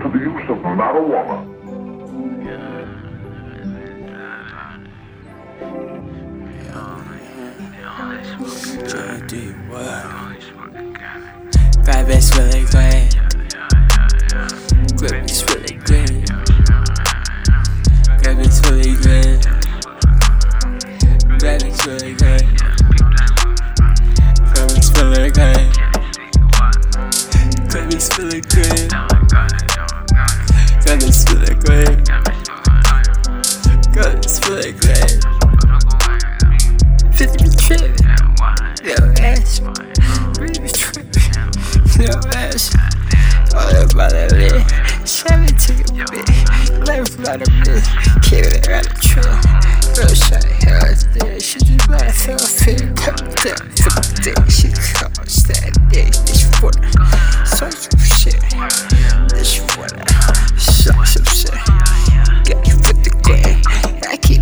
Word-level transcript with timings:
to 0.00 0.08
the 0.10 0.18
use 0.18 0.48
of 0.48 0.58
marijuana. 0.58 1.44
Five 11.84 12.10
S 12.10 12.36
really 12.38 12.64
great. 12.66 13.08
Grip 14.96 15.24
is 15.24 15.42
really 15.48 15.74
green. 15.84 16.24
Grip 18.22 18.38
is 18.38 18.60
really 18.66 18.94
green. 19.02 19.40
Grip 21.38 21.62
is 21.64 21.86
really 21.86 22.14
green. 22.14 22.48
Grip 24.52 24.70
is 24.78 24.88
really 24.96 25.30
green. 25.30 25.72
Grip 27.68 27.88
is 27.94 28.08
really 28.18 28.40
green. 28.42 29.07
Fifty 37.68 37.88
be 37.88 37.98
trippin'. 37.98 38.80
Yo 38.82 38.96
ass, 39.20 39.60
really 40.40 40.68
trippin'. 40.72 41.20
Yo 42.00 42.16
ass, 42.32 42.72
all 43.52 43.68
about 43.84 44.12
that 44.12 44.32
lit. 44.32 44.64
Seven 45.06 45.52
to 45.52 45.76
your 45.92 46.08
bit, 46.08 46.24
life 46.88 47.18
about 47.18 47.44
a 47.44 47.48
bit. 47.60 47.84
Keep 48.24 48.48
it 48.48 48.66
around 48.66 48.88
the 48.88 48.96
trail. 49.04 49.36
Real 50.00 50.08
shot, 50.16 50.48
hell 50.64 50.80
is. 51.28 51.44
She 51.44 51.58
just 51.60 51.90
let 51.90 52.14
feel 52.14 52.38
fit. 52.38 52.80
Cut 52.96 53.20
down, 53.44 53.68
flip 53.76 54.00
dick. 54.24 54.40
She 54.48 54.72
calls 54.96 55.44
that 55.52 55.76
dick. 55.92 56.08
This 56.24 56.48
for 56.56 56.72
so 57.44 57.68
some 57.68 58.00
shit. 58.00 58.40
For 59.76 59.88
Suck 60.56 61.04
some 61.04 61.28
shit. 61.28 61.52
Got 62.48 62.64
you 62.64 62.76
with 62.80 63.04
the 63.04 63.12
gray. 63.22 63.60
I 64.08 64.16
keep. 64.16 64.38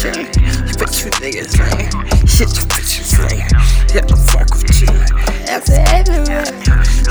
You 0.00 0.74
bet 0.78 1.04
you 1.04 1.10
niggas 1.20 1.58
lame 1.58 1.99
shit 2.40 2.56
your 2.56 2.68
bitches 2.72 3.12
like. 3.20 3.44
Yeah, 3.92 4.00
I 4.00 4.16
fuck 4.32 4.48
with 4.56 4.80
you. 4.80 4.88
After 5.44 5.76
everyone, 5.92 6.48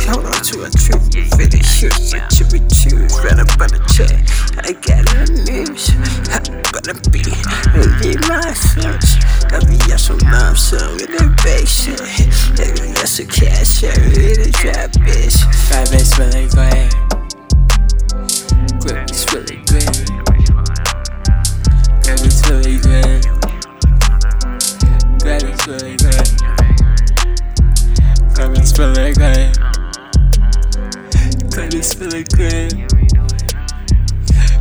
hold 0.09 0.25
on 0.25 0.41
to 0.49 0.65
a 0.65 0.69
true 0.73 0.99
video. 1.37 1.61
Shit, 1.61 1.93
shit, 2.01 2.25
should 2.33 2.49
be 2.49 2.59
true. 2.65 3.05
Run 3.21 3.39
up 3.39 3.53
on 3.61 3.69
the 3.69 3.81
check. 3.93 4.17
I 4.65 4.73
got 4.73 5.05
a 5.13 5.29
news. 5.45 5.93
I'm 6.33 6.41
gonna 6.73 6.97
be, 7.13 7.21
be 8.01 8.17
my 8.25 8.53
switch. 8.53 9.21
I'll 9.53 9.65
be 9.69 9.77
yes 9.87 10.09
or 10.09 10.17
no, 10.17 10.53
so 10.55 10.77
in 10.97 11.13
the 11.13 11.29
big 11.45 11.67
shit. 11.67 11.99
Yes, 12.97 13.19
a 13.19 13.25
cash, 13.25 13.83
I 13.83 13.93
really 14.09 14.51
trap, 14.51 14.91
bitch. 15.05 15.37
Five 15.69 15.91
minutes, 15.91 16.17
really 16.17 16.45
I 16.45 16.55
go 16.55 16.61
ahead. 16.61 16.78
feeling 28.79 29.13
good. 29.13 29.57
Got 31.51 31.69
this 31.69 31.93
feeling 31.93 32.23
good. 32.31 32.71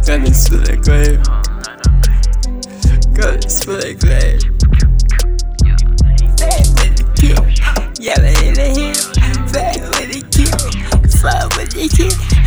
Got 0.05 0.21
this 0.27 0.49
feeling 0.49 0.81
good. 0.83 1.23
Got 3.15 3.43
this 3.43 3.63
feeling 3.63 3.99
good. 3.99 4.43
Yeah, 6.35 6.59
with 6.75 6.95
the 6.99 7.05
kill. 7.15 7.43
Yelling 8.01 8.43
in 8.45 8.55
the 8.55 8.69
hill. 8.75 8.95
Fly 9.47 9.71
with 9.95 10.11
the 10.11 10.21
kill. 10.35 10.59
Fly 11.21 11.47
with 11.57 11.71
the 11.71 11.87
kill. 11.97 12.38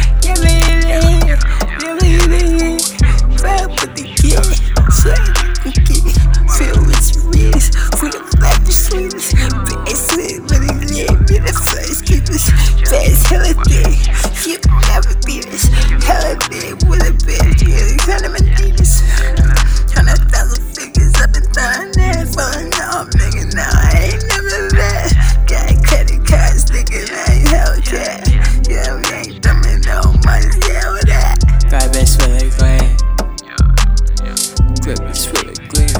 Gripping 34.92 35.08
me 35.08 35.14
the 35.14 35.56
gland. 35.70 35.96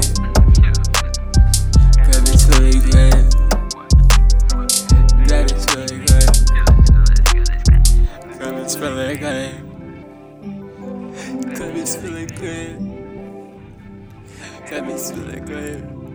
Gripping 2.04 2.28
me 2.28 2.70
the 2.70 2.80
gland. 2.90 3.32
Gripping 5.28 5.56
me 5.56 5.80
the 5.86 5.96
gland. 6.04 6.32
Gripping 8.38 8.56
me 8.56 9.04
the 9.06 9.16
gland. 9.18 9.56
Gripping 11.54 11.72
me 11.72 11.82
the 11.82 12.34
gland. 12.34 12.80
Gripping 14.68 14.86
me 14.86 14.94
the 15.30 15.40
gland. 15.40 16.11